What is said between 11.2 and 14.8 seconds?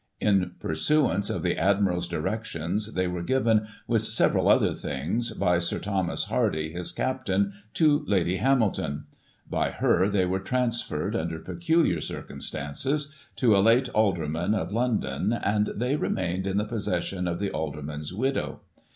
peculiar circumstances, to a late alderman of